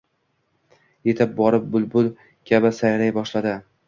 [1.09, 2.09] Yetib borib, bulbul
[2.53, 3.53] kabi sayray boshladi.